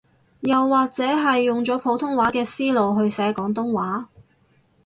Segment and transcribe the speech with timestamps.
[0.39, 4.09] 又或者係用咗普通話嘅思路去寫廣東話